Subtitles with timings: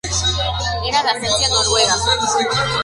[0.89, 1.95] Era de ascendencia noruega.